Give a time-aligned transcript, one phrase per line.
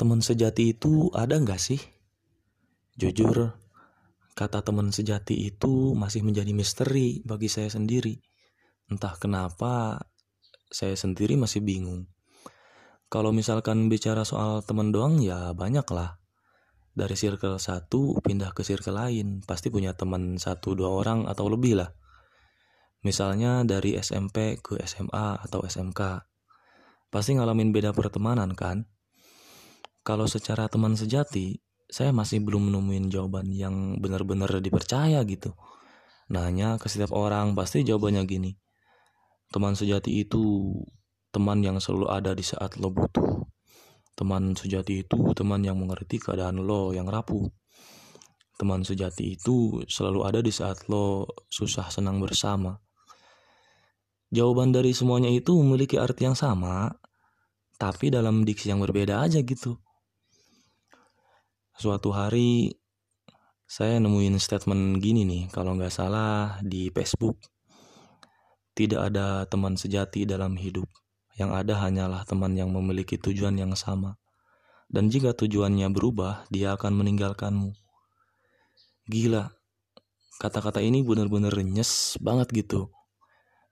[0.00, 1.76] Teman sejati itu ada nggak sih?
[2.96, 3.52] Jujur,
[4.32, 8.16] kata teman sejati itu masih menjadi misteri bagi saya sendiri.
[8.88, 10.00] Entah kenapa,
[10.72, 12.08] saya sendiri masih bingung.
[13.12, 16.16] Kalau misalkan bicara soal teman doang ya banyak lah.
[16.96, 21.76] Dari circle satu pindah ke circle lain, pasti punya teman satu dua orang atau lebih
[21.76, 21.92] lah.
[23.04, 26.24] Misalnya dari SMP ke SMA atau SMK.
[27.12, 28.88] Pasti ngalamin beda pertemanan kan?
[30.00, 35.52] Kalau secara teman sejati, saya masih belum nemuin jawaban yang benar-benar dipercaya gitu.
[36.30, 38.54] Nanya ke setiap orang, pasti jawabannya gini.
[39.50, 40.72] Teman sejati itu
[41.34, 43.44] teman yang selalu ada di saat lo butuh.
[44.14, 47.50] Teman sejati itu teman yang mengerti keadaan lo yang rapuh.
[48.54, 52.78] Teman sejati itu selalu ada di saat lo susah senang bersama.
[54.30, 56.94] Jawaban dari semuanya itu memiliki arti yang sama,
[57.74, 59.82] tapi dalam diksi yang berbeda aja gitu.
[61.80, 62.76] Suatu hari
[63.64, 67.40] saya nemuin statement gini nih, kalau nggak salah di Facebook.
[68.76, 70.84] Tidak ada teman sejati dalam hidup.
[71.40, 74.20] Yang ada hanyalah teman yang memiliki tujuan yang sama.
[74.92, 77.72] Dan jika tujuannya berubah, dia akan meninggalkanmu.
[79.08, 79.48] Gila,
[80.36, 82.92] kata-kata ini benar-benar nyes banget gitu.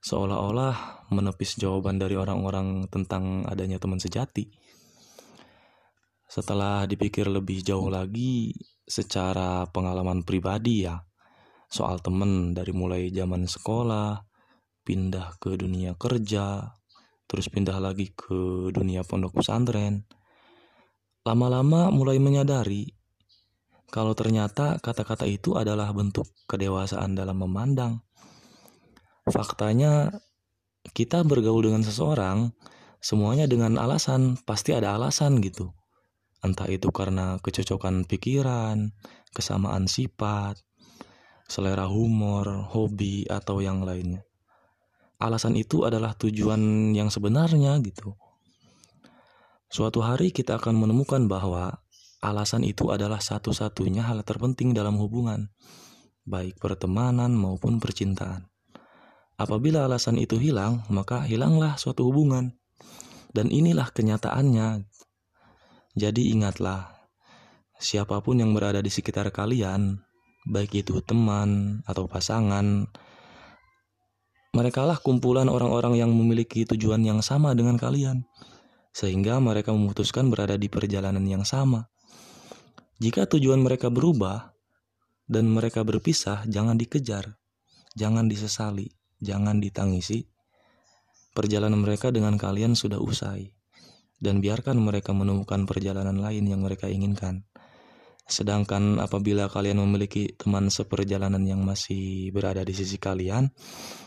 [0.00, 4.48] Seolah-olah menepis jawaban dari orang-orang tentang adanya teman sejati.
[6.28, 8.52] Setelah dipikir lebih jauh lagi,
[8.84, 11.00] secara pengalaman pribadi ya,
[11.72, 14.28] soal temen dari mulai zaman sekolah,
[14.84, 16.76] pindah ke dunia kerja,
[17.24, 20.04] terus pindah lagi ke dunia pondok pesantren.
[21.24, 22.98] Lama-lama mulai menyadari
[23.88, 28.04] kalau ternyata kata-kata itu adalah bentuk kedewasaan dalam memandang.
[29.24, 30.12] Faktanya,
[30.92, 32.52] kita bergaul dengan seseorang,
[33.00, 35.72] semuanya dengan alasan, pasti ada alasan gitu.
[36.38, 38.94] Entah itu karena kecocokan pikiran,
[39.34, 40.62] kesamaan sifat,
[41.50, 44.22] selera humor, hobi, atau yang lainnya.
[45.18, 48.14] Alasan itu adalah tujuan yang sebenarnya gitu.
[49.66, 51.82] Suatu hari kita akan menemukan bahwa
[52.22, 55.50] alasan itu adalah satu-satunya hal terpenting dalam hubungan,
[56.22, 58.46] baik pertemanan maupun percintaan.
[59.38, 62.58] Apabila alasan itu hilang, maka hilanglah suatu hubungan.
[63.30, 64.82] Dan inilah kenyataannya.
[65.98, 66.94] Jadi ingatlah,
[67.74, 69.98] siapa pun yang berada di sekitar kalian,
[70.46, 72.86] baik itu teman atau pasangan,
[74.54, 78.22] mereka lah kumpulan orang-orang yang memiliki tujuan yang sama dengan kalian,
[78.94, 81.90] sehingga mereka memutuskan berada di perjalanan yang sama.
[83.02, 84.54] Jika tujuan mereka berubah
[85.26, 87.42] dan mereka berpisah, jangan dikejar,
[87.98, 88.86] jangan disesali,
[89.18, 90.30] jangan ditangisi.
[91.34, 93.57] Perjalanan mereka dengan kalian sudah usai
[94.18, 97.46] dan biarkan mereka menemukan perjalanan lain yang mereka inginkan.
[98.28, 103.48] Sedangkan apabila kalian memiliki teman seperjalanan yang masih berada di sisi kalian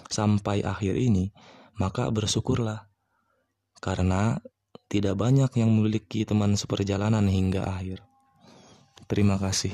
[0.06, 1.34] sampai akhir ini,
[1.82, 2.86] maka bersyukurlah.
[3.82, 4.38] Karena
[4.86, 8.06] tidak banyak yang memiliki teman seperjalanan hingga akhir.
[9.10, 9.74] Terima kasih.